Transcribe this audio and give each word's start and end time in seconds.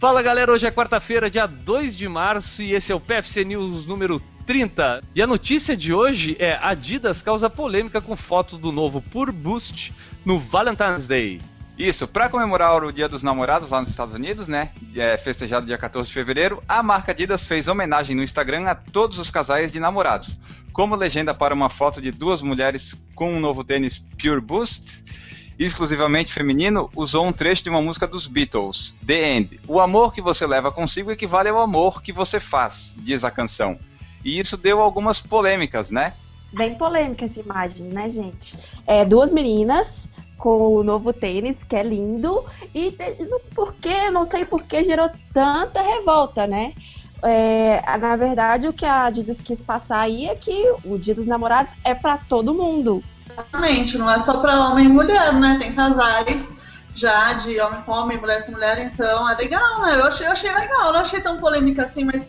Fala 0.00 0.22
galera, 0.22 0.50
hoje 0.50 0.66
é 0.66 0.70
quarta-feira, 0.70 1.28
dia 1.28 1.46
2 1.46 1.94
de 1.94 2.08
março 2.08 2.62
e 2.62 2.72
esse 2.72 2.90
é 2.90 2.94
o 2.94 2.98
PFC 2.98 3.44
News 3.44 3.84
número 3.84 4.18
30. 4.46 5.04
E 5.14 5.20
a 5.20 5.26
notícia 5.26 5.76
de 5.76 5.92
hoje 5.92 6.38
é 6.38 6.58
Adidas 6.62 7.20
causa 7.20 7.50
polêmica 7.50 8.00
com 8.00 8.16
foto 8.16 8.56
do 8.56 8.72
novo 8.72 9.02
Pure 9.02 9.30
Boost 9.30 9.92
no 10.24 10.38
Valentine's 10.38 11.06
Day. 11.06 11.38
Isso, 11.76 12.08
para 12.08 12.30
comemorar 12.30 12.82
o 12.82 12.90
Dia 12.90 13.10
dos 13.10 13.22
Namorados 13.22 13.68
lá 13.68 13.82
nos 13.82 13.90
Estados 13.90 14.14
Unidos, 14.14 14.48
né? 14.48 14.70
É, 14.96 15.18
festejado 15.18 15.66
dia 15.66 15.76
14 15.76 16.08
de 16.08 16.14
fevereiro, 16.14 16.62
a 16.66 16.82
marca 16.82 17.12
Adidas 17.12 17.44
fez 17.44 17.68
homenagem 17.68 18.16
no 18.16 18.22
Instagram 18.22 18.70
a 18.70 18.74
todos 18.74 19.18
os 19.18 19.28
casais 19.28 19.70
de 19.70 19.78
namorados. 19.78 20.34
Como 20.72 20.96
legenda 20.96 21.34
para 21.34 21.52
uma 21.52 21.68
foto 21.68 22.00
de 22.00 22.10
duas 22.10 22.40
mulheres 22.40 22.94
com 23.14 23.34
um 23.34 23.38
novo 23.38 23.62
tênis 23.62 23.98
Pure 24.18 24.40
Boost, 24.40 25.04
exclusivamente 25.66 26.32
feminino, 26.32 26.88
usou 26.96 27.26
um 27.26 27.32
trecho 27.32 27.62
de 27.62 27.68
uma 27.68 27.82
música 27.82 28.06
dos 28.06 28.26
Beatles, 28.26 28.94
The 29.06 29.36
End. 29.36 29.60
O 29.68 29.78
amor 29.78 30.12
que 30.12 30.22
você 30.22 30.46
leva 30.46 30.72
consigo 30.72 31.10
equivale 31.10 31.50
ao 31.50 31.60
amor 31.60 32.02
que 32.02 32.12
você 32.12 32.40
faz, 32.40 32.94
diz 32.96 33.24
a 33.24 33.30
canção. 33.30 33.78
E 34.24 34.38
isso 34.38 34.56
deu 34.56 34.80
algumas 34.80 35.20
polêmicas, 35.20 35.90
né? 35.90 36.14
Bem 36.52 36.74
polêmica 36.74 37.26
essa 37.26 37.40
imagem, 37.40 37.86
né, 37.86 38.08
gente? 38.08 38.58
É, 38.86 39.04
duas 39.04 39.30
meninas 39.30 40.08
com 40.38 40.76
o 40.76 40.82
novo 40.82 41.12
tênis, 41.12 41.62
que 41.62 41.76
é 41.76 41.82
lindo, 41.82 42.42
e 42.74 42.96
por 43.54 43.74
que, 43.74 44.10
não 44.10 44.24
sei 44.24 44.46
por 44.46 44.62
que 44.62 44.82
gerou 44.82 45.10
tanta 45.34 45.82
revolta, 45.82 46.46
né? 46.46 46.72
É, 47.22 47.82
na 47.98 48.16
verdade, 48.16 48.66
o 48.66 48.72
que 48.72 48.86
a 48.86 49.04
Adidas 49.04 49.42
quis 49.42 49.60
passar 49.60 50.00
aí 50.00 50.26
é 50.26 50.34
que 50.34 50.74
o 50.84 50.96
Dia 50.96 51.14
dos 51.14 51.26
Namorados 51.26 51.74
é 51.84 51.94
para 51.94 52.16
todo 52.16 52.54
mundo. 52.54 53.04
Exatamente, 53.32 53.98
não 53.98 54.10
é 54.10 54.18
só 54.18 54.40
para 54.40 54.68
homem 54.68 54.86
e 54.86 54.88
mulher, 54.88 55.32
né? 55.32 55.56
Tem 55.60 55.72
casais 55.72 56.42
já 56.94 57.32
de 57.34 57.60
homem 57.60 57.82
com 57.82 57.92
homem, 57.92 58.18
mulher 58.18 58.44
com 58.44 58.52
mulher, 58.52 58.78
então 58.78 59.28
é 59.28 59.34
legal, 59.36 59.82
né? 59.82 59.96
Eu 59.96 60.04
achei, 60.04 60.26
eu 60.26 60.32
achei 60.32 60.52
legal, 60.52 60.92
não 60.92 61.00
achei 61.00 61.20
tão 61.20 61.36
polêmica 61.36 61.84
assim, 61.84 62.04
mas 62.04 62.28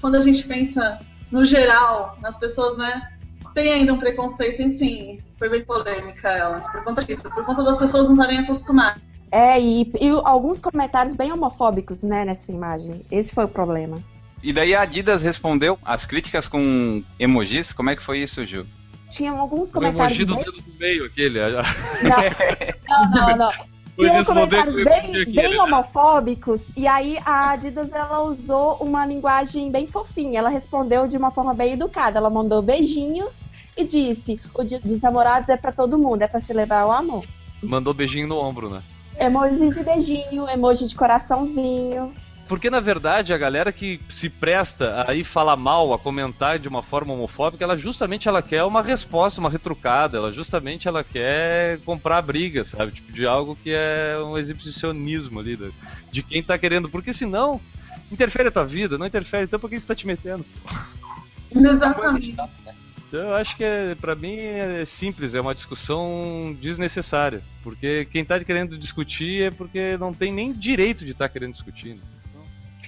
quando 0.00 0.16
a 0.16 0.20
gente 0.20 0.44
pensa 0.44 0.98
no 1.30 1.44
geral, 1.44 2.16
nas 2.20 2.36
pessoas, 2.36 2.76
né? 2.76 3.10
Tem 3.54 3.72
ainda 3.72 3.92
um 3.92 3.98
preconceito 3.98 4.60
em 4.62 4.70
sim. 4.70 5.18
Foi 5.38 5.48
bem 5.48 5.64
polêmica 5.64 6.28
ela, 6.28 6.60
por 6.60 6.84
conta 6.84 7.04
disso, 7.04 7.28
por 7.30 7.44
conta 7.44 7.62
das 7.62 7.78
pessoas 7.78 8.08
não 8.08 8.16
estarem 8.16 8.38
acostumadas. 8.38 9.02
É, 9.30 9.58
e, 9.58 9.90
e 10.00 10.08
alguns 10.24 10.60
comentários 10.60 11.14
bem 11.14 11.32
homofóbicos, 11.32 12.02
né, 12.02 12.24
nessa 12.24 12.52
imagem. 12.52 13.04
Esse 13.10 13.32
foi 13.32 13.44
o 13.44 13.48
problema. 13.48 13.96
E 14.42 14.52
daí 14.52 14.74
a 14.74 14.82
Adidas 14.82 15.22
respondeu 15.22 15.78
as 15.84 16.04
críticas 16.04 16.46
com 16.46 17.02
emojis? 17.18 17.72
Como 17.72 17.90
é 17.90 17.96
que 17.96 18.02
foi 18.02 18.18
isso, 18.18 18.44
Ju? 18.44 18.66
Tinham 19.12 19.38
alguns 19.38 19.70
comentários. 19.70 20.18
O 20.18 20.22
emoji 20.22 20.24
do 20.24 20.34
bem... 20.34 20.44
dedo 20.44 20.62
do 20.62 20.78
meio, 20.78 21.04
aquele. 21.04 21.38
Não, 21.40 23.10
não, 23.10 23.28
não. 23.28 23.36
não. 23.36 23.52
Tinham 23.94 24.24
comentários 24.24 24.84
bem, 24.84 25.24
bem 25.32 25.60
homofóbicos, 25.60 26.62
e 26.74 26.86
aí 26.86 27.18
a 27.26 27.50
Adidas 27.50 27.92
ela 27.92 28.22
usou 28.22 28.78
uma 28.80 29.04
linguagem 29.04 29.70
bem 29.70 29.86
fofinha. 29.86 30.38
Ela 30.38 30.48
respondeu 30.48 31.06
de 31.06 31.16
uma 31.16 31.30
forma 31.30 31.52
bem 31.52 31.74
educada. 31.74 32.18
Ela 32.18 32.30
mandou 32.30 32.62
beijinhos 32.62 33.34
e 33.76 33.84
disse: 33.84 34.40
o 34.54 34.64
dia 34.64 34.80
dos 34.80 35.00
namorados 35.00 35.50
é 35.50 35.56
para 35.58 35.72
todo 35.72 35.98
mundo, 35.98 36.22
é 36.22 36.26
para 36.26 36.40
se 36.40 36.52
levar 36.54 36.80
ao 36.80 36.92
amor. 36.92 37.24
Mandou 37.62 37.92
beijinho 37.92 38.26
no 38.26 38.38
ombro, 38.38 38.70
né? 38.70 38.82
Emoji 39.20 39.68
de 39.68 39.84
beijinho, 39.84 40.48
emoji 40.48 40.86
de 40.86 40.94
coraçãozinho. 40.94 42.12
Porque, 42.52 42.68
na 42.68 42.80
verdade, 42.80 43.32
a 43.32 43.38
galera 43.38 43.72
que 43.72 43.98
se 44.10 44.28
presta 44.28 45.06
a 45.08 45.14
ir 45.14 45.24
falar 45.24 45.56
mal, 45.56 45.94
a 45.94 45.98
comentar 45.98 46.58
de 46.58 46.68
uma 46.68 46.82
forma 46.82 47.14
homofóbica, 47.14 47.64
ela 47.64 47.78
justamente 47.78 48.28
ela 48.28 48.42
quer 48.42 48.62
uma 48.64 48.82
resposta, 48.82 49.40
uma 49.40 49.48
retrucada, 49.48 50.18
ela 50.18 50.30
justamente 50.30 50.86
ela 50.86 51.02
quer 51.02 51.78
comprar 51.78 52.20
briga, 52.20 52.62
sabe? 52.62 52.92
Tipo, 52.92 53.10
de 53.10 53.24
algo 53.26 53.56
que 53.56 53.70
é 53.72 54.18
um 54.22 54.36
exibicionismo 54.36 55.40
ali, 55.40 55.58
de 56.10 56.22
quem 56.22 56.42
tá 56.42 56.58
querendo. 56.58 56.90
Porque 56.90 57.10
senão, 57.10 57.58
interfere 58.10 58.50
a 58.50 58.52
tua 58.52 58.66
vida, 58.66 58.98
não 58.98 59.06
interfere, 59.06 59.44
então 59.44 59.58
por 59.58 59.70
que 59.70 59.80
tu 59.80 59.86
tá 59.86 59.94
te 59.94 60.06
metendo? 60.06 60.44
Exatamente. 61.56 62.36
Então, 63.08 63.20
eu 63.28 63.34
acho 63.34 63.56
que 63.56 63.64
é, 63.64 63.94
para 63.94 64.14
mim 64.14 64.36
é 64.36 64.84
simples, 64.84 65.34
é 65.34 65.40
uma 65.40 65.54
discussão 65.54 66.54
desnecessária. 66.60 67.42
Porque 67.62 68.06
quem 68.12 68.26
tá 68.26 68.38
querendo 68.44 68.76
discutir 68.76 69.44
é 69.44 69.50
porque 69.50 69.96
não 69.96 70.12
tem 70.12 70.30
nem 70.30 70.52
direito 70.52 71.02
de 71.02 71.12
estar 71.12 71.28
tá 71.28 71.32
querendo 71.32 71.52
discutir. 71.52 71.94
Né? 71.94 72.02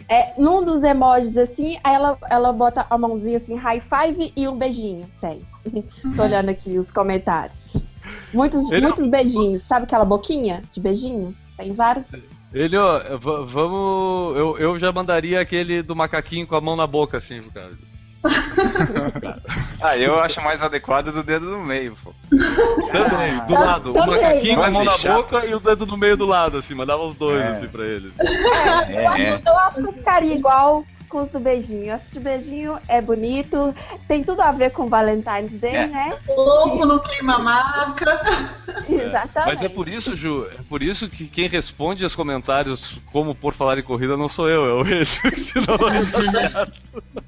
É, 0.08 0.34
num 0.38 0.62
dos 0.62 0.82
emojis 0.82 1.36
assim, 1.36 1.78
ela, 1.82 2.18
ela 2.28 2.52
bota 2.52 2.86
a 2.88 2.98
mãozinha 2.98 3.38
assim, 3.38 3.54
high 3.54 3.80
five 3.80 4.32
e 4.36 4.46
um 4.46 4.56
beijinho. 4.56 5.06
Tem. 5.20 5.42
Tô 6.14 6.22
olhando 6.22 6.50
aqui 6.50 6.78
os 6.78 6.90
comentários. 6.90 7.56
Muitos, 8.32 8.70
Ele... 8.70 8.82
muitos 8.82 9.06
beijinhos. 9.06 9.62
Sabe 9.62 9.84
aquela 9.84 10.04
boquinha 10.04 10.62
de 10.70 10.80
beijinho? 10.80 11.34
Tem 11.56 11.72
vários. 11.72 12.12
Ele, 12.52 12.76
ó, 12.76 13.00
vamos. 13.18 14.36
Eu, 14.36 14.58
eu 14.58 14.78
já 14.78 14.92
mandaria 14.92 15.40
aquele 15.40 15.82
do 15.82 15.96
macaquinho 15.96 16.46
com 16.46 16.54
a 16.54 16.60
mão 16.60 16.76
na 16.76 16.86
boca, 16.86 17.16
assim, 17.16 17.42
cara. 17.52 17.72
ah, 19.80 19.96
eu 19.96 20.18
acho 20.18 20.40
mais 20.40 20.62
adequado 20.62 21.12
do 21.12 21.22
dedo 21.22 21.46
no 21.46 21.64
meio, 21.64 21.96
pô. 22.02 22.12
Também, 22.90 23.38
do 23.46 23.52
lado. 23.54 23.92
O 23.92 24.06
macaquinho 24.06 24.56
com 24.56 24.62
a 24.62 24.70
mão 24.70 24.84
na 24.84 24.96
boca 24.96 25.46
e 25.46 25.54
o 25.54 25.60
dedo 25.60 25.86
no 25.86 25.96
meio 25.96 26.16
do 26.16 26.26
lado, 26.26 26.56
assim, 26.58 26.74
mandava 26.74 27.02
os 27.02 27.14
dois, 27.16 27.42
é. 27.42 27.48
assim, 27.48 27.68
pra 27.68 27.84
eles. 27.84 28.12
É, 28.18 29.04
é. 29.04 29.42
Eu 29.46 29.58
acho 29.58 29.82
que 29.84 29.92
ficaria 29.92 30.34
igual 30.34 30.84
com 31.14 31.20
os 31.20 31.28
do 31.28 31.38
beijinho. 31.38 31.94
Esse 31.94 32.12
do 32.12 32.20
beijinho 32.20 32.76
é 32.88 33.00
bonito, 33.00 33.72
tem 34.08 34.24
tudo 34.24 34.42
a 34.42 34.50
ver 34.50 34.72
com 34.72 34.88
Valentine's 34.88 35.52
Day, 35.52 35.76
é. 35.76 35.86
né? 35.86 36.18
Louco 36.28 36.84
no 36.84 36.98
clima 36.98 37.38
marca. 37.38 38.20
Exatamente. 38.90 39.46
Mas 39.46 39.62
é 39.62 39.68
por 39.68 39.86
isso, 39.86 40.16
Ju, 40.16 40.44
é 40.58 40.62
por 40.68 40.82
isso 40.82 41.08
que 41.08 41.28
quem 41.28 41.46
responde 41.46 42.02
aos 42.02 42.16
comentários 42.16 42.98
como 43.12 43.32
por 43.32 43.54
falar 43.54 43.78
em 43.78 43.82
corrida 43.82 44.16
não 44.16 44.28
sou 44.28 44.48
eu, 44.48 44.64
é 44.66 44.72
o 44.72 44.86
Enzo, 44.86 45.20
senão 45.38 45.78
não. 45.78 47.24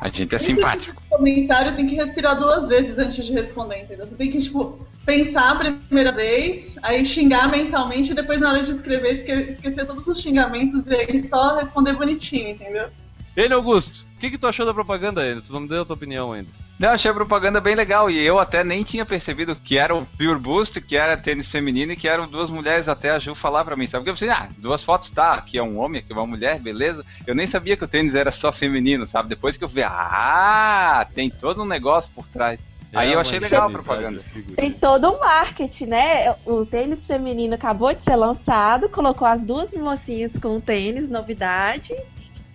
A 0.00 0.08
gente 0.08 0.34
é 0.34 0.38
simpático. 0.38 1.00
O 1.10 1.18
comentário 1.18 1.76
tem 1.76 1.86
que 1.86 1.94
respirar 1.94 2.38
duas 2.38 2.66
vezes 2.68 2.98
antes 2.98 3.24
de 3.26 3.32
responder, 3.32 3.82
entendeu? 3.82 4.06
Você 4.06 4.14
tem 4.14 4.30
que, 4.30 4.40
tipo, 4.40 4.80
pensar 5.04 5.50
a 5.50 5.74
primeira 5.74 6.10
vez, 6.10 6.74
aí 6.82 7.04
xingar 7.04 7.50
mentalmente 7.50 8.12
e 8.12 8.14
depois, 8.14 8.40
na 8.40 8.50
hora 8.50 8.62
de 8.62 8.70
escrever, 8.70 9.18
esquecer 9.50 9.86
todos 9.86 10.06
os 10.06 10.18
xingamentos 10.18 10.86
e 10.86 10.94
aí 10.94 11.28
só 11.28 11.56
responder 11.56 11.92
bonitinho, 11.92 12.48
entendeu? 12.48 12.88
Ele, 13.36 13.52
Augusto, 13.52 14.06
o 14.16 14.18
que, 14.18 14.30
que 14.30 14.38
tu 14.38 14.46
achou 14.46 14.64
da 14.64 14.72
propaganda 14.72 15.20
ainda? 15.20 15.42
Tu 15.42 15.52
não 15.52 15.60
me 15.60 15.68
deu 15.68 15.82
a 15.82 15.84
tua 15.84 15.96
opinião 15.96 16.32
ainda. 16.32 16.48
Não, 16.80 16.92
achei 16.92 17.10
a 17.10 17.14
propaganda 17.14 17.60
bem 17.60 17.74
legal 17.74 18.08
e 18.08 18.18
eu 18.18 18.38
até 18.38 18.64
nem 18.64 18.82
tinha 18.82 19.04
percebido 19.04 19.54
que 19.54 19.76
era 19.76 19.94
o 19.94 20.06
Pure 20.16 20.38
Boost, 20.38 20.80
que 20.80 20.96
era 20.96 21.14
tênis 21.14 21.46
feminino 21.46 21.92
e 21.92 21.96
que 21.96 22.08
eram 22.08 22.26
duas 22.26 22.48
mulheres 22.48 22.88
até 22.88 23.10
a 23.10 23.18
Ju 23.18 23.34
falar 23.34 23.66
pra 23.66 23.76
mim, 23.76 23.86
sabe? 23.86 24.02
Porque 24.02 24.08
eu 24.08 24.14
pensei, 24.14 24.30
ah, 24.30 24.48
duas 24.56 24.82
fotos, 24.82 25.10
tá, 25.10 25.34
aqui 25.34 25.58
é 25.58 25.62
um 25.62 25.78
homem, 25.78 26.00
aqui 26.00 26.10
é 26.10 26.16
uma 26.16 26.26
mulher, 26.26 26.58
beleza. 26.58 27.04
Eu 27.26 27.34
nem 27.34 27.46
sabia 27.46 27.76
que 27.76 27.84
o 27.84 27.86
tênis 27.86 28.14
era 28.14 28.32
só 28.32 28.50
feminino, 28.50 29.06
sabe? 29.06 29.28
Depois 29.28 29.58
que 29.58 29.64
eu 29.64 29.68
vi, 29.68 29.82
ah, 29.82 31.06
tem 31.14 31.28
todo 31.28 31.62
um 31.62 31.66
negócio 31.66 32.10
por 32.14 32.26
trás. 32.28 32.58
É 32.94 32.98
Aí 32.98 33.12
eu 33.12 33.20
achei 33.20 33.38
legal 33.38 33.68
a 33.68 33.70
propaganda. 33.70 34.18
Tem 34.56 34.72
todo 34.72 35.10
um 35.10 35.20
marketing, 35.20 35.84
né? 35.84 36.34
O 36.46 36.64
tênis 36.64 37.06
feminino 37.06 37.56
acabou 37.56 37.92
de 37.92 38.00
ser 38.00 38.16
lançado, 38.16 38.88
colocou 38.88 39.28
as 39.28 39.44
duas 39.44 39.70
mocinhas 39.72 40.32
com 40.40 40.56
o 40.56 40.60
tênis, 40.62 41.10
novidade. 41.10 41.94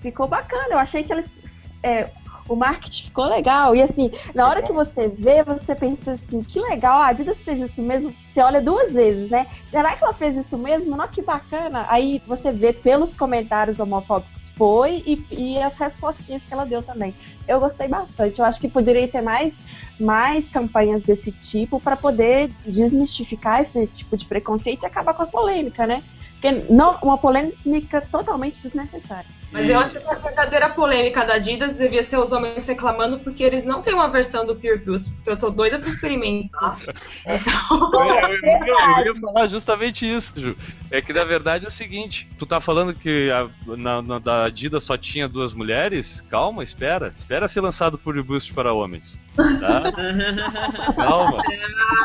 Ficou 0.01 0.27
bacana. 0.27 0.69
Eu 0.71 0.79
achei 0.79 1.03
que 1.03 1.13
eles 1.13 1.45
é, 1.85 2.09
o 2.47 2.55
marketing 2.55 3.05
ficou 3.05 3.25
legal. 3.25 3.75
E 3.75 3.81
assim, 3.81 4.11
na 4.33 4.47
hora 4.47 4.61
que 4.61 4.71
você 4.71 5.07
vê, 5.07 5.43
você 5.43 5.75
pensa 5.75 6.13
assim, 6.13 6.41
que 6.41 6.59
legal, 6.59 6.99
a 6.99 7.07
Adidas 7.07 7.37
fez 7.39 7.59
isso 7.59 7.81
mesmo. 7.81 8.13
Você 8.33 8.41
olha 8.41 8.61
duas 8.61 8.93
vezes, 8.93 9.29
né? 9.29 9.47
Será 9.69 9.95
que 9.95 10.03
ela 10.03 10.13
fez 10.13 10.35
isso 10.35 10.57
mesmo? 10.57 10.95
Não, 10.95 11.07
que 11.07 11.21
bacana. 11.21 11.85
Aí 11.89 12.21
você 12.27 12.51
vê 12.51 12.73
pelos 12.73 13.15
comentários 13.15 13.79
homofóbicos 13.79 14.45
foi 14.55 15.03
e, 15.05 15.25
e 15.31 15.57
as 15.61 15.77
respostinhas 15.77 16.41
que 16.41 16.53
ela 16.53 16.65
deu 16.65 16.81
também. 16.81 17.13
Eu 17.47 17.59
gostei 17.59 17.87
bastante. 17.87 18.39
Eu 18.39 18.45
acho 18.45 18.59
que 18.59 18.67
poderia 18.67 19.07
ter 19.07 19.21
mais 19.21 19.53
mais 19.99 20.49
campanhas 20.49 21.01
desse 21.03 21.31
tipo 21.31 21.79
para 21.79 21.95
poder 21.95 22.49
desmistificar 22.65 23.61
esse 23.61 23.87
tipo 23.87 24.17
de 24.17 24.25
preconceito 24.25 24.83
e 24.83 24.85
acabar 24.85 25.13
com 25.13 25.23
a 25.23 25.27
polêmica, 25.27 25.87
né? 25.87 26.03
Porque 26.41 26.51
não, 26.69 26.97
uma 27.01 27.17
polêmica 27.17 28.01
totalmente 28.01 28.61
desnecessária. 28.61 29.25
Mas 29.55 29.69
eu 29.69 29.79
acho 29.79 29.99
que 30.01 30.09
a 30.09 30.15
verdadeira 30.15 30.69
polêmica 30.69 31.23
da 31.25 31.35
Adidas 31.35 31.77
devia 31.77 32.03
ser 32.03 32.17
os 32.17 32.33
homens 32.33 32.65
reclamando 32.65 33.17
porque 33.19 33.41
eles 33.41 33.63
não 33.63 33.81
têm 33.81 33.93
uma 33.93 34.09
versão 34.09 34.45
do 34.45 34.53
Pure 34.53 34.79
Boost, 34.79 35.13
porque 35.13 35.29
eu 35.29 35.37
tô 35.37 35.49
doida 35.49 35.79
pra 35.79 35.89
experimentar. 35.89 36.77
Então... 37.25 37.91
Eu, 37.93 38.27
eu, 38.27 38.39
eu, 38.43 38.79
eu, 38.99 39.05
ia 39.05 39.15
falar 39.21 39.47
justamente 39.47 40.05
isso, 40.05 40.39
Ju. 40.39 40.55
É 40.91 41.01
que 41.01 41.13
na 41.13 41.23
verdade 41.23 41.65
é 41.65 41.67
o 41.67 41.71
seguinte: 41.71 42.29
tu 42.37 42.45
tá 42.45 42.59
falando 42.59 42.93
que 42.93 43.31
a, 43.31 43.49
na, 43.75 44.01
na, 44.01 44.19
da 44.19 44.45
Adidas 44.45 44.83
só 44.83 44.97
tinha 44.97 45.27
duas 45.27 45.53
mulheres? 45.53 46.21
Calma, 46.29 46.61
espera. 46.63 47.11
Espera 47.15 47.47
ser 47.47 47.61
lançado 47.61 47.97
Pure 47.97 48.21
Boost 48.21 48.53
para 48.53 48.73
homens. 48.73 49.19
Tá? 49.35 49.83
Calma. 50.95 51.41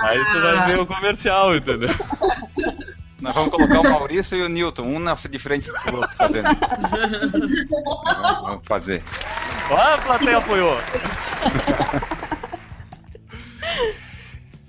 Aí 0.03 0.25
tu 0.33 0.41
vai 0.41 0.67
ver 0.67 0.81
o 0.81 0.87
comercial, 0.87 1.57
entendeu? 1.57 1.91
Nós 3.21 3.35
vamos 3.35 3.51
colocar 3.51 3.81
o 3.81 3.85
Maurício 3.85 4.37
e 4.37 4.43
o 4.43 4.49
Newton, 4.49 4.83
um 4.83 4.99
na, 4.99 5.15
de 5.15 5.39
frente 5.39 5.71
do 5.71 5.97
outro 5.97 6.17
fazendo. 6.17 6.49
vamos, 8.43 8.65
fazer. 8.65 9.03
Ó, 9.71 9.77
a 9.77 9.99
plateia 9.99 10.39
apoiou. 10.39 10.77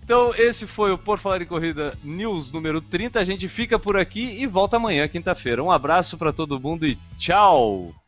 Então, 0.03 0.33
esse 0.35 0.67
foi 0.67 0.91
o 0.91 0.97
Por 0.97 1.17
Falar 1.17 1.41
em 1.41 1.45
Corrida 1.45 1.97
News 2.03 2.51
número 2.51 2.81
30. 2.81 3.17
A 3.17 3.23
gente 3.23 3.47
fica 3.47 3.79
por 3.79 3.95
aqui 3.95 4.41
e 4.41 4.45
volta 4.45 4.75
amanhã, 4.75 5.07
quinta-feira. 5.07 5.63
Um 5.63 5.71
abraço 5.71 6.17
para 6.17 6.33
todo 6.33 6.59
mundo 6.59 6.85
e 6.85 6.97
tchau! 7.17 7.93